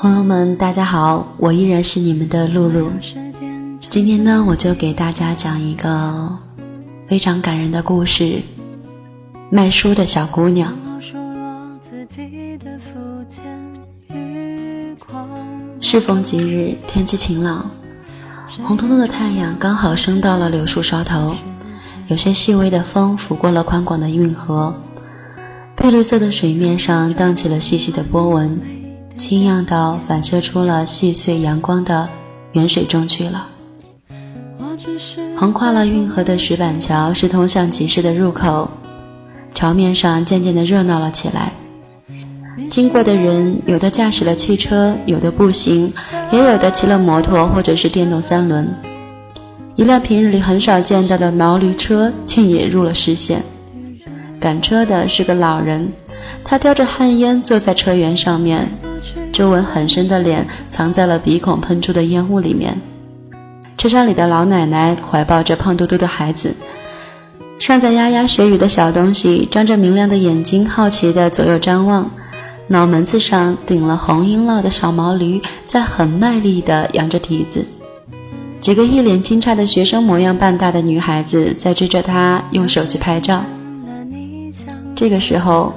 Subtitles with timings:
[0.00, 2.88] 朋友们，大家好，我依然是你们的露露。
[3.90, 6.38] 今天呢，我就给大家讲一个
[7.08, 8.40] 非常感人的故事——
[9.50, 10.72] 卖书的小姑娘。
[15.80, 17.68] 适逢吉日，天气晴朗，
[18.62, 21.34] 红彤彤的太阳刚好升到了柳树梢头，
[22.06, 24.72] 有些细微的风拂过了宽广的运河，
[25.74, 28.60] 碧绿色的水面上荡起了细细的波纹，
[29.18, 32.08] 清漾到反射出了细碎阳光的
[32.52, 33.48] 远水中去了。
[35.36, 38.70] 横跨了运河的石板桥是通向集市的入口，
[39.52, 41.52] 桥面上渐渐的热闹了起来。
[42.70, 45.92] 经过的人，有的驾驶了汽车，有的步行，
[46.30, 48.68] 也有的骑了摩托或者是电动三轮。
[49.74, 53.42] 一辆平日里很少见到的毛驴车竟也入了视线。
[54.40, 55.92] 赶车的是个老人，
[56.44, 58.68] 他叼着旱烟坐在车辕上面，
[59.32, 62.78] 皱纹很深的脸藏在了鼻孔喷出的烟雾里面。
[63.76, 66.52] 车厢里的老奶奶怀抱着胖嘟嘟的孩子，
[67.58, 72.10] 尚在牙牙学语的小东西张着明亮的眼睛，好奇地左右张望。
[72.70, 77.64] 脑门子上顶了红缨烙的小毛驴在很卖力地扬着蹄子，
[78.60, 83.42] 几个一脸惊诧的学生模样半大的女孩子在追着他用手机拍照。
[84.94, 85.72] 这个时候，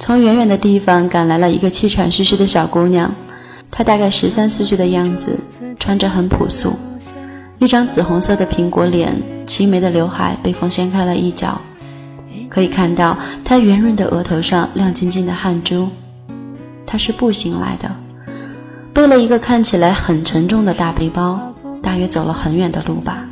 [0.00, 3.14] 从远远的地方赶来了一个气喘吁吁的小姑娘，
[3.70, 5.38] 她大概十三四岁的样子，
[5.78, 6.72] 穿着很朴素，
[7.58, 9.14] 一张紫红色的苹果脸，
[9.46, 11.60] 齐眉的刘海被风掀开了一角，
[12.48, 15.86] 可以看到她圆润的额头上亮晶晶的汗珠。
[16.86, 17.94] 她是步行来的，
[18.94, 21.38] 背了一个看起来很沉重的大背包，
[21.82, 23.28] 大约走了很远的路吧。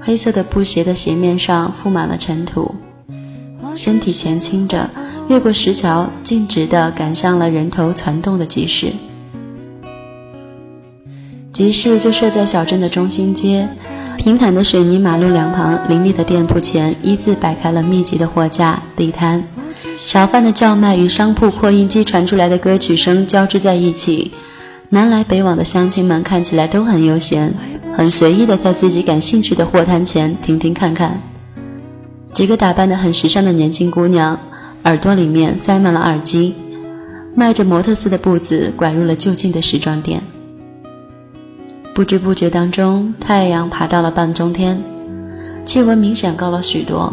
[0.00, 2.74] 黑色的布鞋的鞋面上覆满了尘土，
[3.76, 4.88] 身体前倾着，
[5.28, 8.90] 越过石桥，径直地赶上了人头攒动的集市。
[11.52, 13.68] 集市就设在小镇的中心街，
[14.16, 19.44] 平坦的水泥马路两旁，林立的店铺前依次摆开了密集的货架、地摊。
[19.98, 24.32] 小贩的叫卖与商铺扩音机传出来的歌曲声交织在一起，
[24.88, 27.52] 南来北往的乡亲们看起来都很悠闲，
[27.94, 31.20] 很随意的在自己感兴趣的货摊前停停看看。
[32.32, 34.38] 几个打扮的很时尚的年轻姑娘，
[34.88, 36.54] 耳朵里面塞满了耳机，
[37.34, 40.22] 迈着模特似的步子拐入了就近的时装店。
[41.94, 44.82] 不知不觉当中，太阳爬到了半中天，
[45.66, 47.12] 气温明显高了许多。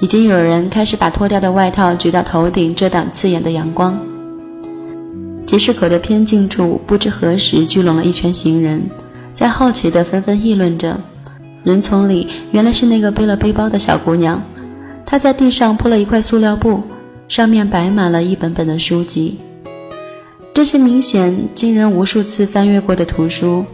[0.00, 3.98] 已经有人开始把脱掉的外套举到头顶，遮挡刺眼的阳光。
[5.44, 8.80] 集市口的偏近处，不知何时聚拢了一圈行人，
[9.32, 10.96] 在好奇地纷纷议论着。
[11.64, 14.40] 人丛里，原来是那个背了背包的小姑娘。
[15.06, 16.82] 他在地上铺了一块塑料布，
[17.28, 19.38] 上面摆满了一本本的书籍。
[20.52, 23.64] 这些明显经人无数次翻阅过的图书，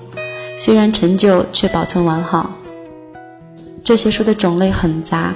[0.58, 2.50] 虽然陈旧，却保存完好。
[3.84, 5.34] 这些书的种类很杂。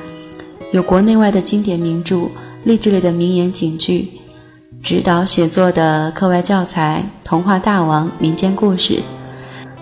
[0.73, 2.29] 有国内外的经典名著、
[2.65, 4.09] 励志类的名言警句、
[4.83, 9.01] 指导写作的课外教材、童话大王、民间故事，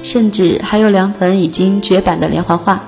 [0.02, 2.84] 甚至还有两本已经绝版的连环画。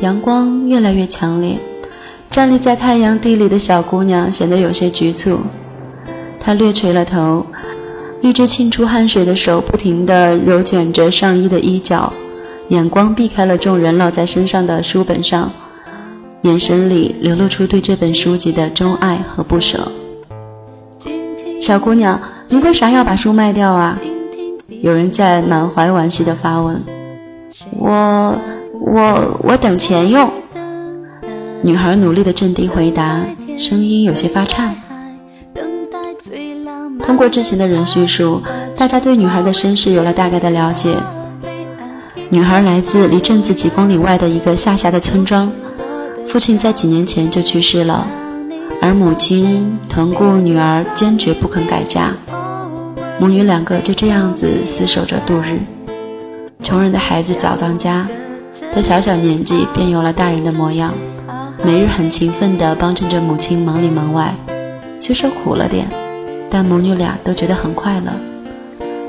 [0.00, 1.58] 阳光越来越强烈，
[2.30, 5.40] 站立在太阳地里的小姑娘显得有些局促。
[6.38, 7.44] 她略垂了头，
[8.20, 12.12] 一只沁出汗水的手不停地揉卷着上衣的衣角。
[12.68, 15.50] 眼光避开了众人落在身上的书本上，
[16.42, 19.90] 眼神里流露出对这本书籍的钟爱和不舍。
[21.60, 23.98] 小姑娘，你为啥要把书卖掉啊？
[24.82, 26.80] 有人在满怀惋惜地发问。
[27.78, 28.38] 我
[28.80, 30.30] 我我等钱用。
[31.62, 33.20] 女孩努力的镇定回答，
[33.58, 34.74] 声音有些发颤。
[37.02, 38.40] 通过之前的人叙述，
[38.76, 40.94] 大家对女孩的身世有了大概的了解。
[42.28, 45.50] 女孩来自离镇子几公里外的一个下辖的村庄，
[46.26, 48.06] 父亲在几年前就去世了，
[48.82, 52.12] 而母亲疼顾女儿，坚决不肯改嫁，
[53.18, 55.58] 母女两个就这样子厮守着度日。
[56.62, 58.06] 穷人的孩子早当家，
[58.72, 60.92] 他小小年纪便有了大人的模样，
[61.64, 64.34] 每日很勤奋地帮衬着母亲忙里忙外，
[64.98, 65.88] 虽说苦了点，
[66.50, 68.12] 但母女俩都觉得很快乐，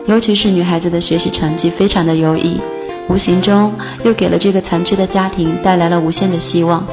[0.05, 2.59] 尤其是女孩子的学习成绩非常的优异。
[3.07, 3.73] 无形中
[4.03, 6.85] 又给了这个残缺的家庭带来了无限的希望。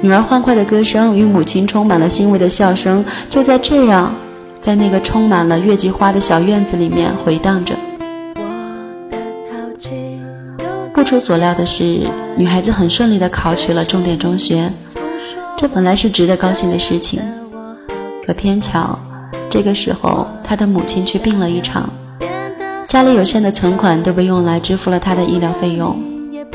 [0.00, 4.14] 女儿欢快的歌声与母亲充满了欣慰的笑声，就在这样，
[4.60, 7.74] 在那个充满了月季花的小院子里面回荡着。
[11.06, 12.00] 出所料的是，
[12.36, 14.68] 女孩子很顺利地考取了重点中学，
[15.56, 17.20] 这本来是值得高兴的事情。
[18.26, 18.98] 可偏巧，
[19.48, 21.88] 这个时候她的母亲却病了一场，
[22.88, 25.96] 家里有限的存款都被用来支付了他的医疗费用，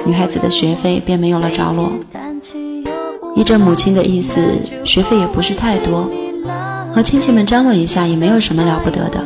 [0.03, 1.89] 女孩子的学费便没有了着落。
[3.37, 4.41] 依着母亲的意思，
[4.83, 6.09] 学费也不是太多，
[6.93, 9.23] 和亲戚们张罗一下也没有什么了不得的。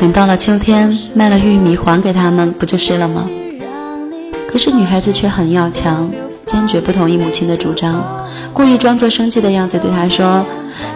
[0.00, 3.30] 等到了秋天，卖了玉米还给他们，不就是了吗？
[4.52, 6.10] 可是女孩子却很要强，
[6.44, 8.04] 坚决不同意母亲的主张，
[8.52, 10.44] 故意装作生气的样子对他说：“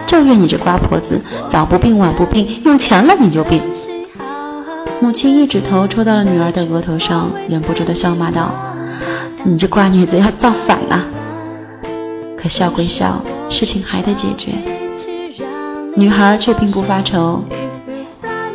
[0.05, 1.19] 就怨你这瓜婆子，
[1.49, 3.59] 早不病晚不病，用钱了你就病。”
[5.01, 8.51] 母亲一指头抽到了女儿的额头上，忍不住的笑骂道
[9.43, 11.03] ：“你这瓜女子要造反啊！”
[12.37, 14.51] 可笑归笑，事情还得解决。
[15.95, 17.43] 女孩却并不发愁。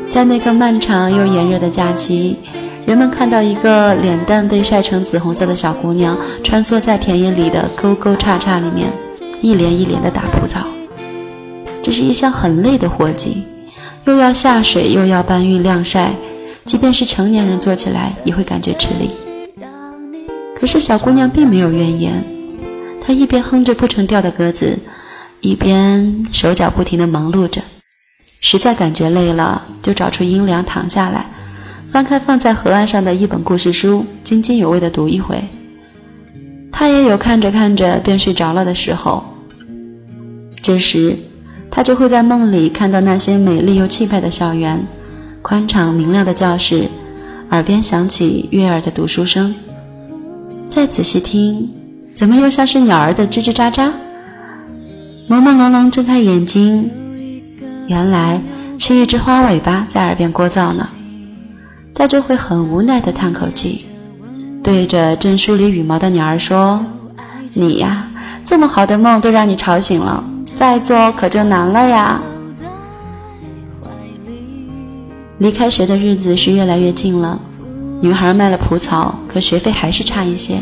[0.09, 2.39] 在那个漫长又炎热的假期，
[2.85, 8.91] 人们看到一个脸蛋被晒成紫红色的小姑娘穿梭在田野里的沟沟叉叉里面，
[9.41, 10.67] 一连一连的打蒲草。
[11.81, 13.45] 这是一项很累的活计，
[14.05, 16.13] 又要下水，又要搬运晾晒，
[16.65, 19.11] 即便是成年人做起来也会感觉吃力。
[20.59, 22.25] 可是小姑娘并没有怨言，
[23.01, 24.77] 她一边哼着不成调的歌子，
[25.41, 27.63] 一边手脚不停地忙碌着。
[28.41, 31.27] 实在感觉累了，就找出阴凉躺下来，
[31.93, 35.45] 翻开放在河岸上的一本故事书，津津有味地读一回。
[36.73, 39.23] 他也有看着看着便睡着了的时候。
[40.63, 41.15] 这时，
[41.71, 44.83] 他就会在梦里看到那些美丽又气派的校园，
[45.43, 46.89] 宽敞明亮的教室，
[47.51, 49.55] 耳边响起悦耳的读书声。
[50.67, 51.69] 再仔细听，
[52.15, 53.93] 怎么又像是鸟儿的吱吱喳喳？
[55.29, 56.91] 朦朦胧胧睁开眼睛。
[57.87, 58.41] 原来
[58.79, 60.89] 是一只花尾巴在耳边聒噪呢，
[61.95, 63.87] 他就会很无奈地叹口气，
[64.63, 66.85] 对着正梳理羽毛的鸟儿说
[67.55, 68.09] ：“你呀，
[68.47, 70.25] 这么好的梦都让你吵醒了，
[70.57, 72.21] 再做可就难了呀。”
[75.39, 77.39] 离开学的日子是越来越近了，
[78.01, 80.61] 女孩卖了蒲草，可学费还是差一些。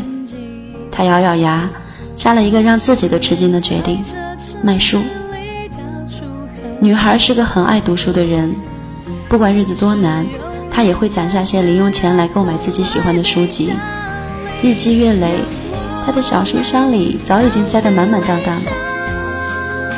[0.91, 1.69] 她咬咬牙，
[2.17, 4.03] 下了一个让自己都吃惊的决定：
[4.63, 4.99] 卖书。
[6.79, 8.53] 女孩是个很爱读书的人，
[9.29, 10.25] 不管日子多难，
[10.71, 13.73] 他也会攒下些零用钱来购买自己喜欢的书籍。
[14.63, 15.33] 日积月累，
[16.05, 18.71] 他的小书箱里早已经塞得满满当当的。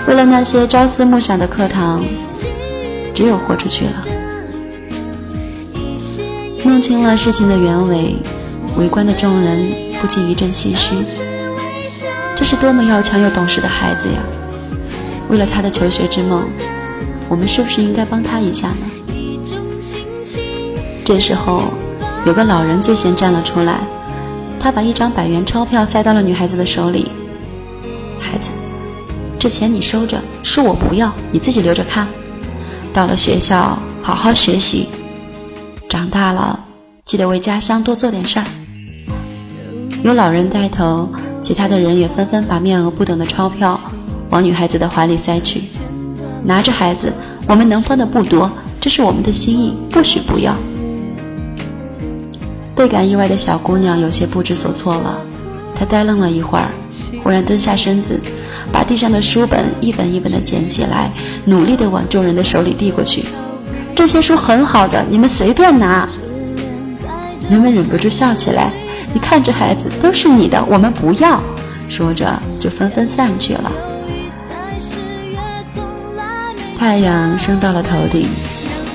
[0.08, 2.04] 为了那些朝思暮想的课堂，
[3.14, 4.08] 只有豁出去了。
[6.64, 8.16] 弄清了事情的原委，
[8.78, 9.72] 围观的众人
[10.02, 10.96] 不禁一阵唏嘘。
[12.36, 14.20] 这是多么要强又懂事的孩子呀！
[15.30, 16.44] 为了他的求学之梦。
[17.30, 18.93] 我们是不是应该帮他一下呢？
[21.06, 21.64] 这时候，
[22.26, 23.80] 有个老人最先站了出来，
[24.58, 27.12] 他把一张百元钞票塞到了女孩子的手里。
[28.20, 28.50] 孩子，
[29.38, 32.08] 这钱你收着，是我不要，你自己留着看。
[32.94, 34.88] 到了学校，好好学习，
[35.90, 36.58] 长大了
[37.04, 38.46] 记得为家乡多做点事儿。
[40.04, 41.10] 有老人带头，
[41.42, 43.78] 其他的人也纷纷把面额不等的钞票
[44.30, 45.64] 往女孩子的怀里塞去。
[46.46, 47.12] 拿着孩子，
[47.46, 50.56] 我们能分的不多，这是我们的心意，不许不要。
[52.76, 55.18] 倍感意外的小姑娘有些不知所措了，
[55.76, 56.70] 她呆愣了一会儿，
[57.24, 58.20] 忽然蹲下身子，
[58.72, 61.12] 把地上的书本一本一本的捡起来，
[61.46, 63.24] 努力的往众人的手里递过去。
[63.96, 66.10] 这些书很好的，你们随便拿。
[67.50, 68.72] 人们忍不住笑起来。
[69.14, 71.40] 你看，这孩子都是你的，我们不要。
[71.90, 73.72] 说着，就纷纷散去了。
[76.80, 78.28] 太阳升到了头顶，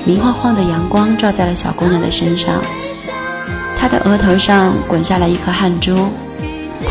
[0.03, 2.61] 明晃晃的阳光照在了小姑娘的身上，
[3.79, 5.95] 她的额头上滚下来一颗汗珠，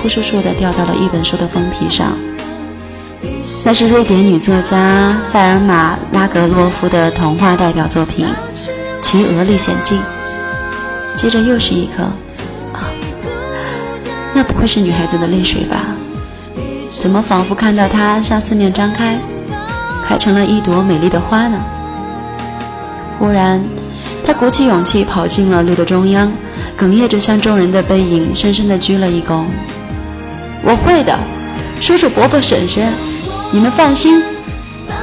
[0.01, 2.17] 扑簌簌地掉到了一本书的封皮上。
[3.65, 8.27] 那是瑞典女作家塞尔玛拉格洛夫的童话代表作品
[9.03, 9.97] 《奇鹅历险记》。
[11.17, 12.05] 接着又是一颗，
[12.73, 12.89] 啊，
[14.33, 15.87] 那不会是女孩子的泪水吧？
[16.99, 19.19] 怎么仿佛看到它向四面张开？
[20.07, 21.61] 开成了一朵美丽的花呢。
[23.19, 23.63] 忽然，
[24.25, 26.33] 他鼓起勇气跑进了路的中央，
[26.79, 29.45] 哽咽着向众人的背影深深地鞠了一躬。
[30.63, 31.19] 我会的，
[31.81, 32.93] 叔叔伯伯婶婶，
[33.51, 34.23] 你们放心，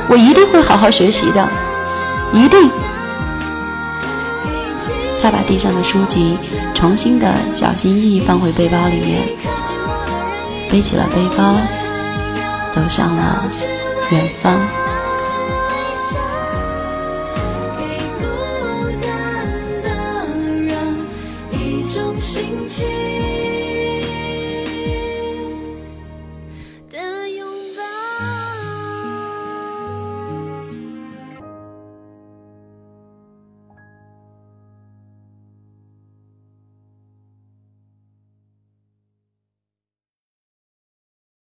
[0.07, 1.47] 我一定会好好学习的，
[2.31, 2.69] 一定。
[5.21, 6.37] 他把地上的书籍
[6.73, 9.23] 重新的小心翼翼放回背包里面，
[10.69, 11.55] 背起了背包，
[12.71, 13.43] 走向了
[14.11, 14.84] 远方。
[22.25, 23.44] 心情。